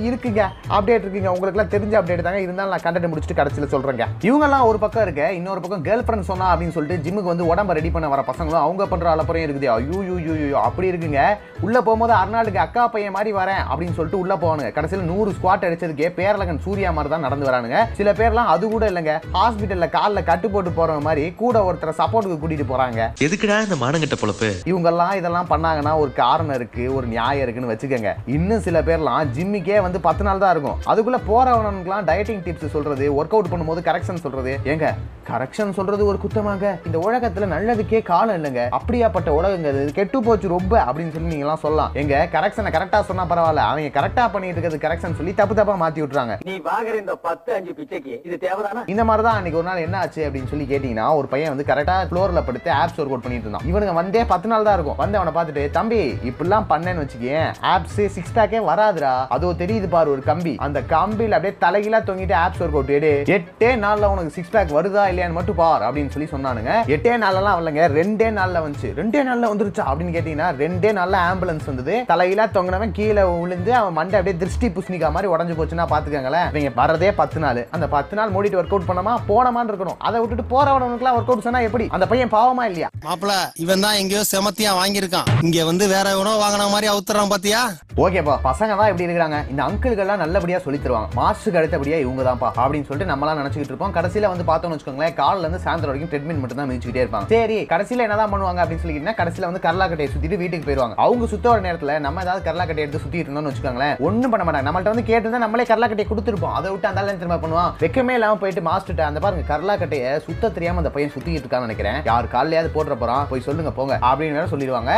இருக்குங்க. 0.06 0.43
அப்டேட் 0.77 1.05
இருக்குங்க. 1.05 1.33
உங்களுக்குலாம் 1.37 1.73
தெரிஞ்ச 1.75 1.94
அப்டேட் 2.00 2.23
தாங்க. 2.27 2.41
இருந்தாலும் 2.41 2.73
நான் 2.75 2.85
கண்டென்ட் 2.87 3.11
முடிச்சுட்டு 3.12 3.38
கடைசியில் 3.41 3.73
சொல்றேங்க. 3.75 4.06
இவங்கெல்லாம் 4.29 4.67
ஒரு 4.71 4.79
பக்கம் 4.79 5.03
இருக்க 5.03 5.33
இன்னொரு 5.33 5.61
பக்கம் 5.61 5.85
கேர்ள் 5.88 6.05
ஃப்ரெண்ட் 6.06 6.29
சொன்னா 6.31 6.47
அப்படின்னு 6.53 6.77
சொல்லிட்டு 6.77 7.05
ஜிம்முக்கு 7.05 7.33
வந்து 7.33 7.49
உடம்ப 7.53 7.77
ரெடி 7.79 7.91
பண்ண 7.91 8.09
வர 8.09 8.25
பசங்களும் 8.31 8.65
அவங்க 8.65 8.87
பண்ற 8.87 9.15
அலப்பறையும் 9.15 9.47
இருக்குது. 9.49 9.69
ஐயோ 9.77 10.00
யூ 10.09 10.17
யூ 10.27 10.35
யூ 10.43 10.59
அப்படி 10.59 10.91
இருக்குங்க. 10.93 11.23
உள்ள 11.67 11.77
போகும்போது 11.81 12.15
அர்நாளுக்கு 12.23 12.61
அக்கா 12.67 12.85
பையன் 12.94 13.15
மாதிரி 13.17 13.33
வரேன் 13.41 13.62
அப்படின்னு 13.71 13.97
சொல்லிட்டு 13.99 14.23
உள்ள 14.23 14.35
போவானுங்க. 14.43 14.71
கடைசியில் 14.73 15.09
நூறு 15.12 15.31
ஸ்குவாட் 15.37 15.67
அடிச்சதுக்கே 15.69 16.11
பேரலகன் 16.21 16.62
சூர்யா 16.67 16.91
மாதிரி 16.91 17.12
தான் 17.15 17.27
நடந்து 17.27 17.49
வரானுங்க. 17.49 17.81
சில 18.00 18.12
பேர்லாம் 18.12 18.53
அது 18.55 18.71
கூட 18.75 18.91
இல்லைங்க. 18.91 19.15
ஹாஸ்பிட்டல்ல 19.39 19.89
காலில் 19.97 20.27
கட்டு 20.31 20.50
போட்டு 20.50 20.71
போறவங்க 20.79 21.06
மாதிரி 21.09 21.25
கூட 21.43 21.56
ஒருத்தரை 21.69 21.94
சப்போர்ட்டுக்கு 22.00 22.41
கூட்டிட்டு 22.43 22.67
போறாங்க. 22.73 23.11
எதுக்குடா 23.27 23.59
இந்த 23.67 23.79
மானங்கட்ட 23.85 24.19
பொழப்பு? 24.23 24.50
இவங்கெல்லாம் 24.73 25.15
இதெல்லாம் 25.21 25.50
பண்ணாங்கன்னா 25.53 25.94
ஒரு 26.03 26.12
காரணம் 26.23 26.56
இருக்கு 26.61 26.85
ஒரு 26.94 27.06
நியாயம் 27.15 27.44
இருக்குன்னு 27.44 27.73
வச்சுக்கோங்க. 27.73 28.12
இன்னும் 28.37 28.65
சில 28.67 28.81
பேர்லாம் 28.89 29.32
ஜிம்முக்கே 29.37 29.75
வந்து 29.87 29.99
பத்து 30.06 30.25
நாள் 30.28 30.43
தான் 30.44 30.52
இருக்கும். 30.55 30.78
அதுக்குள்ள 30.93 31.20
போறவனுக்குலாம் 31.28 32.08
டயட்டிங் 32.11 32.43
டிப்ஸ் 32.46 32.75
சொல்றது 32.76 33.06
ஒர்க் 33.19 33.37
அவுட் 33.37 33.52
பண்ணும்போது 33.52 33.82
கரெக்ஷன் 33.90 34.25
சொல்றது. 34.25 34.55
ஏங்க 34.73 34.88
கரெக்ஷன் 35.31 35.73
சொல்றது 35.76 36.02
ஒரு 36.11 36.19
குத்தமாங்க 36.23 36.67
இந்த 36.88 36.99
உலகத்துல 37.06 37.46
நல்லதுக்கே 37.52 38.00
காலம் 38.11 38.37
இல்லைங்க. 38.38 38.64
அப்படியாப்பட்ட 38.78 39.28
உலகங்க 39.38 39.69
இது. 39.75 39.84
கெட்டு 39.96 40.19
போச்சு 40.26 40.52
ரொம்ப 40.55 40.75
அப்படின்னு 40.87 41.14
சொல்லி 41.14 41.31
நீங்க 41.32 41.46
எல்லாம் 41.46 41.62
சொல்லலாம் 41.64 41.94
எங்க 42.02 42.14
கரெக்ஷனை 42.34 42.70
கரெக்டா 42.76 42.99
சொன்னா 43.08 43.25
பரவாயில்ல. 43.31 43.62
அவங்க 43.70 43.90
கரெக்டா 43.99 44.25
பண்ணிட்டு 44.34 44.56
இருக்கிறது 44.56 44.84
கரெக்ஷன் 44.84 45.17
சொல்லி 45.20 45.32
தப்பு 45.40 45.56
தப்பா 45.58 45.75
மாத்தி 45.82 46.02
விட்டுறாங்க. 46.02 46.37
நீ 46.49 46.55
பாக்குற 46.69 46.94
இந்த 47.05 47.17
பத்து 47.26 47.50
அஞ்சு 47.56 47.72
பிச்சைக்கு 47.79 48.14
இது 48.29 48.38
தேவைதானா? 48.44 48.84
இந்த 48.94 49.05
மாதிரி 49.08 49.25
தான் 49.29 49.38
அன்னைக்கு 49.38 49.61
ஒரு 49.61 49.69
நாள் 49.70 49.82
என்ன 49.87 49.99
ஆச்சு 50.02 50.22
அப்படின்னு 50.26 50.50
சொல்லி 50.52 50.67
கேட்டீங்கன்னா 50.72 51.06
ஒரு 51.20 51.29
பையன் 51.32 51.52
வந்து 51.55 51.69
கரெக்டா 51.70 51.96
ஃப்ளோர்ல 52.11 52.43
படுத்து 52.49 52.70
ஆப்ஸ் 52.81 53.00
ஒர்க் 53.00 53.14
அவுட் 53.14 53.26
பண்ணிட்டு 53.26 53.46
இருந்தான். 53.49 53.67
இவனுங்க 53.70 53.96
வந்தே 54.00 54.25
பத்து 54.32 54.50
நாள் 54.52 54.69
தான் 54.69 54.79
இருக்கும். 54.79 54.99
வந்து 55.02 55.19
அவனை 55.20 55.34
பார்த்துட்டு 55.38 55.64
தம்பி 55.79 56.00
இப்படிலாம் 56.31 56.69
பண்ணேன்னு 56.72 57.05
வச்சுக்கேன் 57.05 57.49
ஆப்ஸ் 57.75 58.00
சிக்ஸ் 58.17 58.34
பேக்கே 58.38 58.62
வராதுடா. 58.70 59.14
அதோ 59.37 59.50
தெரியுது 59.67 59.91
பாரு 59.97 60.09
ஒரு 60.17 60.25
கம்பி. 60.31 60.55
அந்த 60.69 60.79
கம்பியில் 60.95 61.37
அப்படியே 61.37 61.55
தலைகீழா 61.67 62.03
தொங்கிட்டு 62.09 62.35
ஆப்ஸ் 62.45 62.61
ஒர்க் 62.65 62.77
அவுட் 62.79 62.93
எடு 62.97 63.13
எட்டே 63.37 63.71
நாள்ல 63.85 64.11
உனக்கு 64.15 64.35
சிக்ஸ் 64.37 64.53
பேக் 64.57 64.75
வருதா 64.79 65.05
இல்லையான்னு 65.11 65.39
மட்டும் 65.39 65.61
பார் 65.63 65.85
அப்படின்னு 65.87 66.13
சொல்லி 66.15 66.29
சொன்னானுங்க. 66.33 66.73
எட்டே 66.95 67.15
நாள்லாம் 67.23 67.57
வரலங்க 67.57 67.85
ரெண்டே 67.99 68.29
நாள்ல 68.39 68.63
வந்துச்சு. 68.65 68.89
ரெண்டே 69.01 69.21
நாள்ல 69.29 69.51
வந்துருச்சா 69.53 69.85
அப்படின்னு 69.91 70.15
கேட்டீங்கன்னா 70.17 70.49
ரெண்டே 70.63 70.91
நாள்ல 70.99 71.17
ஆம்புலன்ஸ் 71.31 71.69
வந்தது. 71.71 71.95
தலையில 72.13 72.47
தொங்கினவன் 72.57 72.95
கீழே 72.99 73.25
விழுந்து 73.43 73.73
அவன் 73.81 73.97
மண்டை 73.99 74.19
அப்படியே 74.19 74.37
திருஷ்டி 74.43 74.69
புஷ்ணிக்கா 74.77 75.11
மாதிரி 75.17 75.31
உடஞ்சு 75.35 75.57
போச்சுன்னா 75.59 75.87
பாத்துக்கங்களேன். 75.93 76.49
இவங்க 76.53 76.73
வரதே 76.81 77.11
பத்து 77.21 77.41
நாள். 77.45 77.61
அந்த 77.77 77.89
பத்து 77.97 78.17
நாள் 78.21 78.33
மூடிட்டு 78.37 78.61
ஒர்க் 78.61 78.75
அவுட் 78.75 78.89
பண்ணாமா 78.91 79.15
போனமான்னு 79.31 79.73
இருக்கணும். 79.73 79.99
அதை 80.09 80.21
விட்டுட்டு 80.21 80.47
போறவனுக்குலாம் 80.55 81.19
ஒர்க் 81.19 81.33
அவுட் 81.33 81.47
சொன்னா 81.49 81.63
எப்படி? 81.69 81.87
அந்த 81.99 82.09
பையன் 82.13 82.35
பாவமா 82.37 82.67
இல்லையா? 82.71 82.91
மாப்பிள 83.09 83.33
இவன் 83.65 83.85
தான் 83.87 83.99
எங்கேயோ 84.03 84.25
செமத்தியா 84.33 84.73
வாங்கியிருக்கான். 84.83 85.31
இங்க 85.49 85.65
வந்து 85.71 85.87
வேற 85.95 86.07
எவனோ 86.17 86.35
வாங்கின 86.45 86.71
மாதிரி 86.77 86.91
அவுத்துறான் 86.95 87.35
பாத்தியா? 87.35 87.63
ஓகேப்பா 88.04 88.32
பசங்க 88.46 88.72
தான் 88.78 88.88
எப்படி 88.90 89.04
இருக்கிறாங்க. 89.06 89.37
இந்த 89.50 89.60
அங்கிள்கள்லாம் 89.66 90.20
நல்லபடியா 90.22 90.58
சொல்லி 90.64 90.78
தருவாங்க. 90.81 91.08
மாஸ்டருக்கு 91.19 91.58
அடுத்தபடியா 91.60 91.98
இவங்க 92.02 92.22
தான்ப்பா 92.26 92.48
அப்படின்னு 92.62 92.87
சொல்லிட்டு 92.88 93.10
நம்மளாம் 93.10 93.38
நினைச்சுக்கிட்டு 93.40 93.72
இருப்போம். 93.72 93.94
கடைசியில 93.94 94.31
வந்து 94.32 94.44
பார்த்தோம்னு 94.50 94.76
வச்சுக்கோங்களேன் 94.76 95.14
காலில் 95.20 95.44
இருந்து 95.44 95.60
சாயந்தரம் 95.66 95.90
வரைக்கும் 95.90 96.10
ட்ரெட்மெண்ட் 96.12 96.40
மட்டும் 96.43 96.60
தான் 96.60 96.69
மிதிச்சுக்கிட்டே 96.70 97.02
இருப்பாங்க. 97.04 97.28
சரி 97.34 97.56
கடைசியில 97.70 98.04
என்னதான் 98.06 98.32
பண்ணுவாங்க 98.32 98.60
அப்படின்னு 98.62 98.82
சொல்லிக்கிட்டா 98.82 99.14
கடைசியில 99.20 99.48
வந்து 99.50 99.62
கரலாக்கட்டையை 99.66 100.08
சுத்திட்டு 100.14 100.40
வீட்டுக்கு 100.43 100.66
போயிருவாங்க. 100.69 100.96
அவங்க 101.04 101.28
சுத்த 101.32 101.48
வர 101.52 101.62
நேரத்துல 101.69 101.94
நம்ம 102.06 102.25
ஏதாவது 102.26 102.44
கரலாக்கட்டை 102.48 102.84
எடுத்து 102.84 103.00
சுத்திட்டு 103.04 103.26
இருந்தோம்னு 103.28 103.52
வச்சுக்கோங்களேன் 103.52 103.94
ஒண்ணும் 104.08 104.34
பண்ண 104.34 104.46
மாட்டாங்க. 104.48 104.66
நம்மள்ட்ட 104.69 104.94
வந்து 104.94 105.06
கேட்டு 105.12 105.43
நம்மளே 105.44 105.66
கரலாக்கட்டையை 105.70 106.08
கொடுத்துருப்போம். 106.10 106.54
அதை 106.58 106.75
விட்டு 106.75 106.90
அந்த 106.90 107.16
திரும்ப 107.22 107.40
பண்ணுவான்? 107.46 107.72
வெக்கமே 107.84 108.19
இல்லாம 108.19 108.38
போயிட்டு 108.44 108.66
மாஸ்டர்ட்ட 108.69 109.08
அந்த 109.08 109.25
பாருங்க 109.26 109.46
கரலாக்கட்டையை 109.54 110.12
சுத்த 110.28 110.52
தெரியாம 110.58 110.84
அந்த 110.84 110.94
பையன் 110.98 111.14
சுத்திட்டு 111.16 111.44
இருக்கான்னு 111.44 111.69
நினைக்கிறேன். 111.69 111.98
யார் 112.10 112.32
காலையாவது 112.37 112.75
போட்டுற 112.76 112.98
போறான் 113.04 113.26
போய் 113.32 113.46
சொல்லுங்க 113.48 113.75
போங்க 113.81 113.96
அப்படின்னு 114.10 114.38
வேற 114.40 114.46
சொல்லிடுவாங்க. 114.54 114.93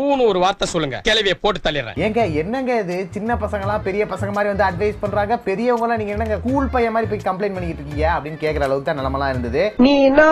ஊன்னு 0.00 0.28
ஒரு 0.34 0.42
வார்த்தை 0.46 0.68
சொல்லுங்க. 0.74 1.00
கிளவிய 1.10 1.36
போட்டு 1.46 1.66
தள்ளிடுறேன். 1.68 1.98
ஏங்க 2.08 2.30
என்னங்க 2.40 2.72
இது? 2.82 2.96
சின்ன 3.14 3.36
பசங்கலாம் 3.42 3.84
பெரிய 3.86 4.02
பசங்க 4.12 4.32
மாதிரி 4.36 4.50
வந்து 4.52 4.66
அட்வைஸ் 4.68 5.00
பண்றாங்க? 5.02 5.34
பெரியவங்கலாம் 5.46 6.00
நீங்க 6.00 6.14
என்னங்க 6.16 6.38
கூல் 6.46 6.70
பையன் 6.74 6.94
மாதிரி 6.94 7.08
போய் 7.10 7.26
கம்ப்ளைண்ட் 7.28 7.56
பண்ணிட்டு 7.56 7.80
இருக்கீங்க? 7.80 8.06
அப்படின்னு 8.16 8.40
கேக்குற 8.42 8.66
அளவுக்கு 8.66 8.88
தான் 8.88 9.00
நிலமெல்லாம் 9.00 9.32
இருந்தது. 9.34 9.62
நீ 9.86 9.92
என்ன 10.08 10.22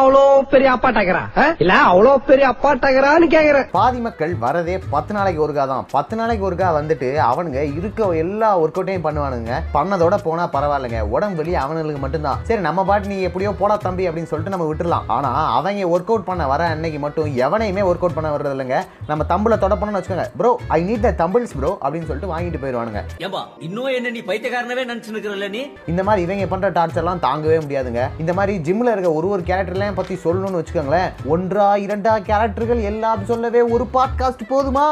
அவ்வளோ 0.00 0.22
பெரிய 0.52 0.70
அப்பா 0.76 0.90
டகரா 0.98 1.22
இல்ல 1.64 1.74
அவ்வளோ 1.90 2.12
பெரிய 2.30 2.46
அப்பா 2.54 2.72
டகரான்னு 2.84 3.28
கேக்குற 3.36 3.60
பாதி 3.78 4.00
மக்கள் 4.06 4.34
வரதே 4.44 4.76
பத்து 4.94 5.14
நாளைக்கு 5.18 5.44
ஒருக்கா 5.46 5.66
தான். 5.72 5.86
பத்து 5.96 6.14
நாளைக்கு 6.20 6.46
ஒருக்கா 6.50 6.68
வந்துட்டு 6.78 7.10
அவனுங்க 7.30 7.60
இருக்க 7.78 8.08
எல்லா 8.24 8.50
ஒர்க் 8.62 8.78
அவுட்டையும் 8.80 9.06
பண்ணுவானுங்க. 9.06 9.54
பண்ணதோட 9.76 10.14
போனா 10.26 10.44
பரவாயில்லைங்க. 10.54 11.00
உடம்பு 11.14 11.38
வலி 11.40 11.52
அவனுங்களுக்கு 11.64 12.02
மட்டும்தான். 12.04 12.40
சரி 12.48 12.62
நம்ம 12.68 12.84
பாட்டு 12.90 13.12
நீ 13.12 13.18
எப்படியோ 13.28 13.50
போடா 13.60 13.76
தம்பி 13.86 14.06
அப்படின்னு 14.08 14.30
சொல்லிட்டு 14.30 14.54
நம்ம 14.54 14.66
விட்டுறலாம். 14.70 15.06
ஆனா 15.16 15.30
அவங்க 15.58 15.88
ஒர்க் 15.94 16.10
அவுட் 16.12 16.28
பண்ண 16.28 16.42
வர 16.52 16.62
அன்னைக்கு 16.74 16.98
மட்டும் 17.04 17.28
எவனையுமே 17.46 17.82
ஒர்க் 17.90 18.04
அவுட் 18.04 18.16
பண்ண 18.18 18.30
வர்றது 18.34 18.54
இல்லைங்க 18.56 18.78
நம்ம 19.10 19.24
தம்புல 19.32 19.58
தொட 19.62 19.74
பண்ணணும்னு 19.74 20.00
வச்சுக்கோங்க. 20.00 20.26
Bro 20.40 20.50
I 20.76 20.78
need 20.88 21.04
the 21.06 21.12
dumbbells 21.50 21.58
bro 21.58 21.70
அப்படின்னு 21.82 22.08
சொல்லிட்டு 22.08 22.32
வாங்கிட்டு 22.32 22.60
போயிடுவானுங்க. 22.62 23.00
ஏம்பா 23.26 23.42
இன்னும் 23.66 23.90
என்ன 23.96 24.10
நீ 24.16 24.20
பைத்தியக்காரனவே 24.30 24.84
நினைச்சு 24.90 25.14
நிக்கிறல்ல 25.16 25.48
நீ? 25.56 25.62
இந்த 25.92 26.02
மாதிரி 26.02 26.22
இவங்க 26.26 26.46
பண்ற 26.52 26.70
டார்ச்சர்லாம் 26.78 27.24
தாங்கவே 27.26 27.58
முடியாதுங்க. 27.64 28.02
இந்த 28.22 28.32
மாதிரி 28.38 28.54
ஜிம்ல 28.66 28.92
இருக்க 28.94 29.10
ஒரு 29.20 29.28
ஒரு 29.34 29.42
கேரக்டர்லாம் 29.50 29.98
பத்தி 30.00 30.14
சொல்லணும்னு 30.24 30.60
வச்சுக்கோங்களேன். 30.60 31.10
ஒன்றா 31.34 31.68
இரண்டா 31.86 32.14
கேரக்டர்கள் 32.30 32.82
எல்லாம் 32.92 33.26
சொல்லவே 33.32 33.62
ஒரு 33.74 33.86
பாட்காஸ்ட் 33.96 34.50
போதுமா? 34.52 34.88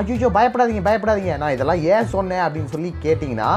ஐயோ 0.00 0.28
பயப்படாதீங்க 0.36 0.82
பயப்படாதீங்க. 0.88 1.32
நான் 1.40 1.54
இதெல்லாம் 1.54 1.82
ஏன் 1.94 2.10
சொன்னேன் 2.12 2.44
அப்படின்னு 2.44 2.72
சொல்லி 2.74 2.90
கேட்டிங்கன்னா 3.02 3.50